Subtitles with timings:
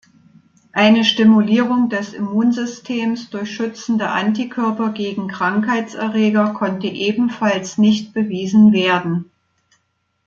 [0.73, 9.29] Eine Stimulierung des Immunsystems durch schützende Antikörper gegen Krankheitserreger konnte ebenfalls nicht bewiesen werden.